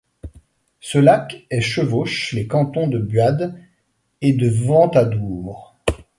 [0.79, 3.53] Ce lac est chevauche les cantons de Buade
[4.21, 5.75] et de Ventadour.